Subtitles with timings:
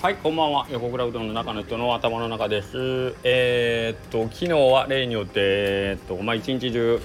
[0.00, 0.66] はい、こんばんは。
[0.70, 3.14] 横倉うどんの中の人の頭の中です。
[3.22, 6.98] えー、っと、昨日は例によって、えー、っと、まあ、一日中。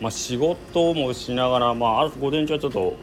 [0.00, 2.96] まあ、仕事もしながら、まあ、午前中はちょっと。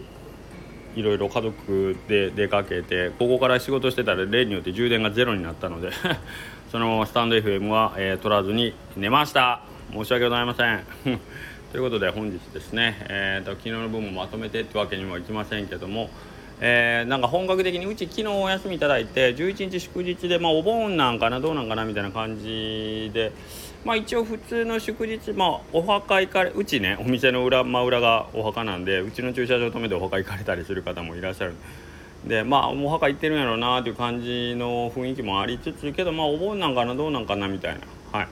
[0.94, 5.92] いろいろ家族で出かけて、ここから仕事してたら、例によって充電がゼロになったので
[6.70, 9.62] そのままスタンド FM は、えー、取らずに寝ました。
[9.94, 10.84] 申し訳ございません。
[11.72, 16.10] ということで、本日ですね、えー、っと、昨日の分もまとめてってわけにもいきませんけども。
[16.66, 23.34] えー、なんか本格的にうち昨日お休みいただいて11日祝日で、まあ、お盆なんかなどうなんかなみたいな感じで、
[23.84, 31.56] まあ、一応普通の祝日、まあ、お墓行かれうちねお店の裏真裏がお墓なんでうちの駐車場止めてお墓行かれたりする方もいらっしゃる。
[32.26, 37.82] でまあお墓行ってるんやろうなっていう感じの雰囲気もありつつけどまあお盆なんかなどうなんかなみたいな
[38.18, 38.28] はい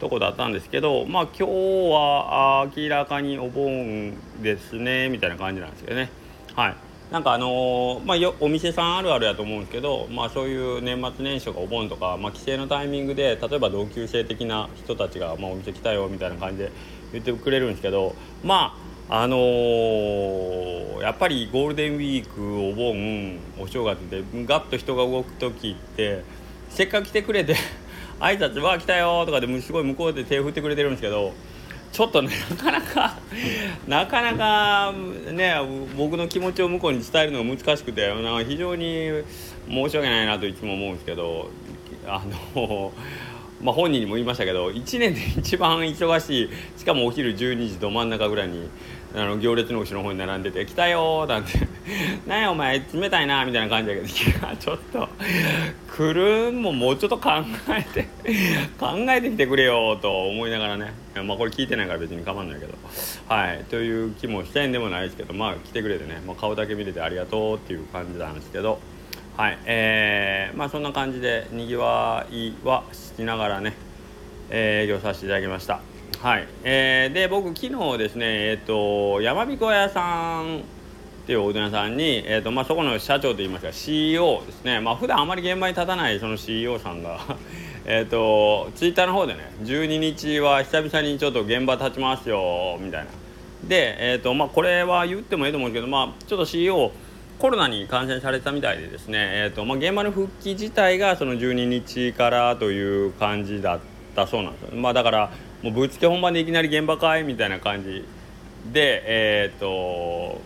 [0.00, 1.52] とこだったんですけどまあ今日
[1.92, 6.10] は明らかにお盆ですねみたいな感じなんですけどね。
[6.56, 6.87] はい。
[7.10, 16.72] なんかあのー、まあよ、お店さんあるあるやと思うんですけど、まあ、そういう年末年始とかお盆とか、まあ、帰省のタイミングで例えば同級生的な人たちが、まあ、お店来たよみたいな感じで
[17.12, 18.76] 言ってくれるんですけどま
[19.08, 26.24] ああのー、やっぱりゴールデンウィークお盆お正月でガッと人が動く時って
[26.68, 27.56] せっかく来てくれて
[28.20, 31.32] 挨拶は来たよとかですごい向こうで手振ってくれてるんですけど
[31.98, 33.18] ちょっとねなかなか
[33.88, 34.94] なかなか
[35.32, 35.52] ね
[35.96, 38.08] 僕の気持ちを向こうに伝えるのが難しくて
[38.46, 39.10] 非常に
[39.68, 41.50] 申し訳ないなといつも思うんですけど
[42.06, 42.22] あ
[42.54, 42.92] の
[43.60, 48.68] まあ本人にも言いましたけど1年で一番忙しいしかもお昼12時ど真ん中ぐらいに
[49.16, 51.50] あの行列の後ろの方に並んでて「来たよ」なんて
[52.26, 54.06] 「なんやお前冷たいな」みたいな感じだけど。
[54.06, 54.10] い
[54.50, 55.08] やちょっと
[55.96, 57.30] 来るんももうちょっと考
[57.70, 58.06] えて
[58.78, 60.92] 考えてきてくれよと思いながらね。
[61.24, 62.74] まあこれ聞いてないから別に構わないけど。
[63.28, 68.78] はいという気もしてんでもないですけどまあ来てくれてね、まあ、顔だけ見れてありがとうっていう感じなんですけど。
[69.36, 73.74] はいえー、まあそんな感じでにぎわいはしながらね、
[74.50, 75.80] えー、営業させていただきました。
[76.20, 80.64] はい、えー、で僕昨日ですねえっ、ー、と山彦屋さん
[81.28, 84.80] っていうおうどん屋さんに、えーとまあ、そこの社長といいますか CEO ですね。
[84.80, 87.20] まあ普段あまり現場に立たないその CEO さんが
[87.84, 93.10] えとツイッターの方でね12日は久々にちょっと現場立ちますよみたいな。
[93.68, 96.92] で、えーとまあ、これは言ってもいいと思うんですけど、まあ、ちょっと CEO
[97.38, 103.80] コロナに感染されたみたいでですね、えーとまあ、現場の復帰自体がその12日からという感じだっ
[104.16, 105.30] たそうなんですよ、まあ、だから
[105.62, 108.06] もうぶっつけ本番でいきなり現場かいみたいな感じ
[108.72, 110.40] でえっ、ー、と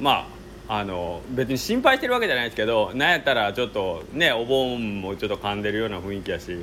[0.00, 6.56] まああの別に心配してるわけじゃないですけどなんやったらちょっとねお盆もちょっと噛んでるような雰囲気やし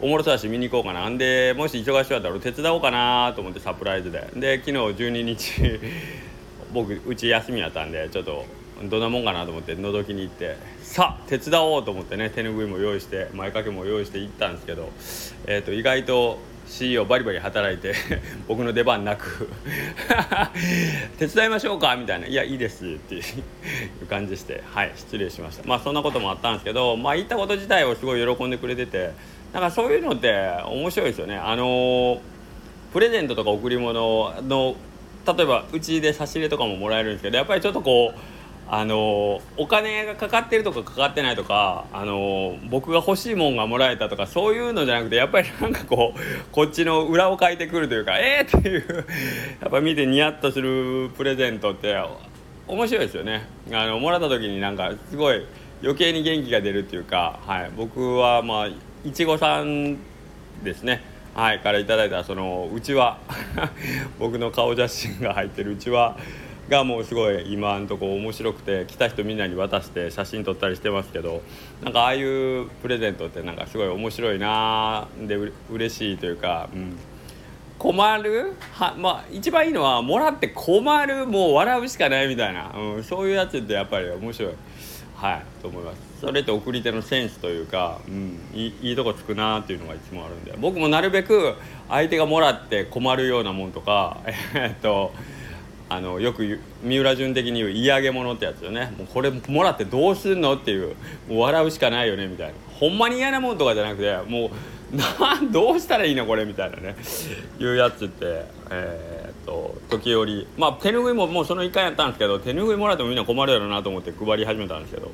[0.00, 1.08] おもろそうだし見に行こうかな。
[1.08, 4.30] んでもし忙しかったら手伝おうかなと思ってサプライズで。
[4.34, 5.80] で昨日12日
[6.72, 8.46] 僕うち休みやったんでちょっと
[8.84, 14.88] どんなもんかなと思って覗きに行ってさあ手伝おうと思ってね手ぬぐいも用意して前掛けも用意して行ったんですけど、
[15.46, 16.38] えーと意外と
[16.70, 17.94] CEO バリバリ働いて
[18.46, 19.48] 僕の出番なく
[21.18, 21.96] 手伝いましょうか？
[21.96, 24.62] みたいな「いやいいです」っていう感じして。
[24.72, 25.64] はい失礼しました。
[25.66, 29.10] まあそんなこともあったんですけどまあ言ったこと自体をすごい喜んでくれてて
[29.52, 30.32] なんかそういうのって
[30.66, 31.36] 面白いですよね。
[31.36, 32.20] あの、
[32.92, 34.76] プレゼントとか贈り物の
[35.26, 38.18] 例えばうちで差し入れとかももらえるんですけどやっぱりちょっとこう
[38.72, 46.20] あのお金がかかってるとかかかってないとかあの僕が欲しいもんがもらえたとかそういうのじゃなくてやっぱりなんかこう
[46.52, 49.06] こっちの裏をかいてくるというかえー、っていう
[49.60, 52.00] やっぱ見てニヤッとするプレゼントって
[52.68, 53.48] 面白いですよね。
[53.72, 55.44] あのもらった時になんかすごい
[55.82, 59.96] 余計に元気が出るっていうか、はい、僕はまあいちごさん
[60.62, 61.02] ですね。
[61.34, 61.58] はい。
[61.58, 63.18] からいただいたそのうちは
[64.20, 66.16] 僕の顔写真が入ってるうちは
[66.70, 71.42] がもうすごい今んとこ面白くて来た人みんなに渡して写真撮ったりしてますけど
[71.82, 76.96] なんかああいうプレゼントってなんかすごい面白いなでう嬉しいというか、うん、
[77.76, 78.54] 困る？
[78.72, 84.52] はまあ一番いいのはもらって困るもう笑うしかないみたいな、うん、そういうやつってやっぱり面白い。
[85.16, 85.98] はいと思います。
[86.22, 90.54] それって送り手のセンスというか、うん、いいいとこつくなっていうのがいつもあるんで。
[90.58, 91.56] 僕もなるべく
[91.90, 94.16] 相手がもらって困るようなもんとか
[94.54, 95.12] えっと
[95.90, 98.94] あのよく三浦淳的に言う嫌げ物ってやつよね。
[98.96, 100.94] もうこれもらってどうすんのっていう
[101.28, 102.54] もう笑うしかないよねみたいな。
[102.78, 104.50] ほんまに嫌なもんとかじゃなくてもう
[104.96, 105.04] な
[105.50, 106.94] どうしたらいいのこれみたいなね。
[107.58, 110.46] いうやつってえー、っと時折。
[110.56, 115.10] まあ手ぬぐいももうその1回やったんですけど手ぬぐいもらってもみんな困るやろなと思って配り始めたんですけど。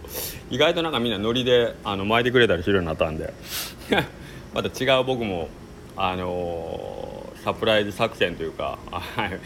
[0.51, 3.33] 意外となんかみんなノリであの巻いてくれたりするようになったんで。
[4.53, 5.49] また違う僕も
[5.97, 7.06] あのー
[7.47, 9.39] サプライズ作戦というか、はい、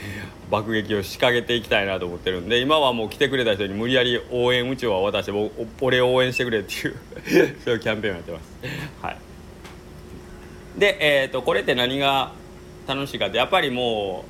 [0.50, 5.50] 爆撃を仕掛けていきたいなと思ってるんで今はもう来てくれた人に無理やり応援うちを渡して
[5.82, 6.96] 俺を応援してくれっていう
[7.62, 8.56] そういうキャンペーンをやってます。
[9.02, 9.16] はい、
[10.78, 12.32] で、えーと、これって何が
[12.88, 14.24] 楽しいかってやっぱりも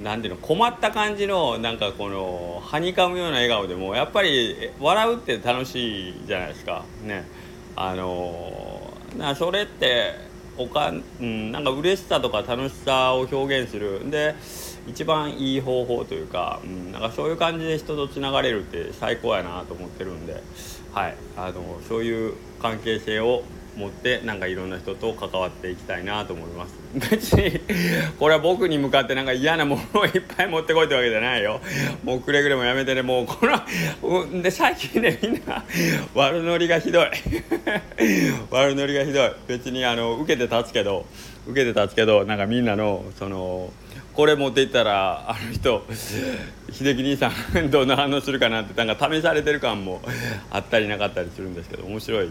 [0.00, 6.84] うなんていうの困った感じのなんかこのはにかむような笑顔でもやっぱり笑うって楽しいじゃないですか。
[7.02, 7.24] ね。
[7.74, 14.10] あのなそれっておか、うん、なんか嬉しさとか楽しさを表現する。
[14.10, 14.34] で
[14.86, 20.42] 一番いい方法というか、うん、なんかそういう感じで人とつながれるって最高やなと思ってるんで、
[20.92, 23.42] はい、あのそういう関係性を
[23.80, 26.74] 持ってなんかいろんな人と関わっていきたいなと思います。
[26.94, 27.60] 別に
[28.18, 31.60] これは僕に向かってなんか嫌なものをいっぱい持ってこいってわけじゃないよ。
[32.04, 33.38] もうくれぐれもやめてねもうこ
[34.02, 35.64] ので最近ねみんな
[36.14, 37.06] 悪ノリがひどい。
[38.50, 39.32] 悪ノリがひどい。
[39.48, 41.06] 別にあの受けて立つけど
[41.46, 43.72] 受けて立つけどなんかみんなのその
[44.12, 45.84] これ持っていったらあの人
[46.70, 50.02] 秀樹兄さんどんな反応するかなってなんか試されてる感も
[50.50, 52.30] あったりなかったりするんですけど面白い。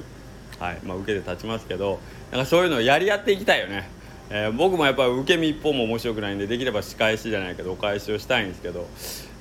[0.60, 0.80] はい。
[0.84, 2.00] まあ、受けて立ちますけど
[2.32, 3.90] なんかそういうのをやり合っていきたいよね、
[4.30, 8.88] えー、僕もやっぱり受け身一方も面白くないんでできれば仕返しじゃないけどお返しをしたいんですけど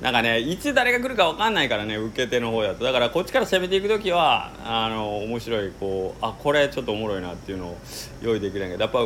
[0.01, 2.83] なんかねいつ誰が来るか分かんないからね受け手の方だと。
[2.83, 7.77] だからこっちから攻めていく時はあの面白いこうあこれちょっとおもろいなっていうのを
[8.21, 9.05] 用意できないけどやっぱ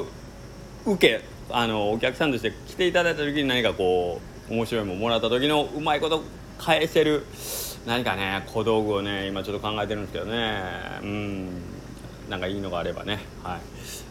[0.86, 6.24] 受けあのお客さんとして来ていただいた時に何かこう面白いものもらった時のうまいこと
[6.60, 7.26] 返せる
[7.86, 10.62] 何かね小道具をね今ちょっと考えてるんですけどね。
[11.02, 11.73] うん。
[12.34, 13.60] なんかいいのがあればね、はい、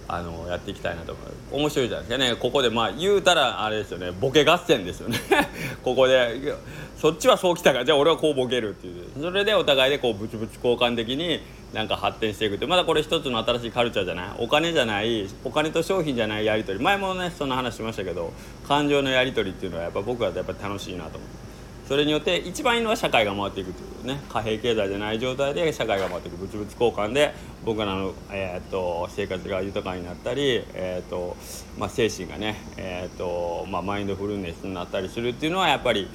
[0.07, 1.57] あのやっていきたいなと思う。
[1.63, 2.25] 面白いじゃないですか。
[2.25, 4.13] ねここでまあ言うたらあれですよね。
[4.13, 5.19] ボケ合戦ですよね。
[5.83, 6.55] ここで
[7.01, 7.81] そっちはそうきたか。
[7.81, 9.07] らじゃあ俺はこうボケるっていう。
[9.21, 11.41] それでお互いでこうブチブチ交換的に
[11.73, 14.29] なんか発展していくってまだこれ一つの新しいカルチャーじゃない？
[14.39, 16.85] お金じゃないお金と商品じゃないやり取り。
[16.85, 18.33] 前もねそんな話しましたけど
[18.69, 21.42] 感情のやり取りっていうのはやっぱ僕はやっぱ楽しいなと思って。
[21.88, 24.20] それによって一番いいのは社会が回っていくというね。
[24.29, 26.37] 貨幣経済じゃない状態で社会が回っていく。
[26.37, 27.34] 物々交換で
[27.64, 31.37] 僕らの、えーと、生活が豊かになったり、えーと
[31.76, 36.08] まあ、精神がね、えーとまあ、マインドフルネスになったりするっていうのはやっぱり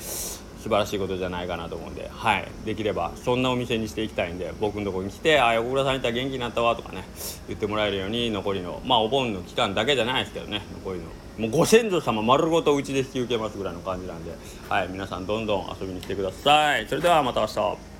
[0.57, 7.03] 素晴らしいことじゃないかなと思うんで、はい、できればそんなお店にしていきたいんで僕のところに来て「あ横倉さんいたら元気になったわ」とかね
[7.47, 11.05] 言ってもらえるように残りのまあお盆の期間だけじゃないですけどね残りの
[11.37, 14.31] もうご先祖様丸ごとうちで引き受けますぐらいの感じなんで、
[14.69, 16.87] はい、皆さんどんどん遊びに来てください。
[16.87, 17.96] それではまた明日。